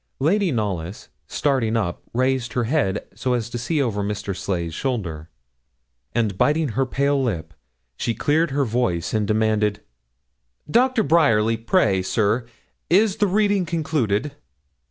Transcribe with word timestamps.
Lady 0.17 0.51
Knollys, 0.51 1.09
starting 1.27 1.77
up, 1.77 2.01
raised 2.11 2.53
her 2.53 2.63
head, 2.63 3.05
so 3.13 3.33
as 3.35 3.51
to 3.51 3.59
see 3.59 3.79
over 3.79 4.01
Mr. 4.01 4.35
Sleigh's 4.35 4.73
shoulder, 4.73 5.29
and 6.15 6.39
biting 6.39 6.69
her 6.69 6.87
pale 6.87 7.21
lip, 7.21 7.53
she 7.97 8.15
cleared 8.15 8.49
her 8.49 8.65
voice 8.65 9.13
and 9.13 9.27
demanded 9.27 9.79
'Doctor 10.67 11.03
Bryerly, 11.03 11.55
pray, 11.55 12.01
sir, 12.01 12.47
is 12.89 13.17
the 13.17 13.27
reading 13.27 13.63
concluded?' 13.63 14.35